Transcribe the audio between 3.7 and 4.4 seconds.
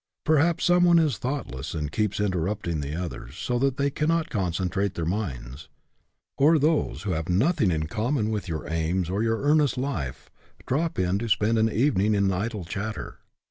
they cannot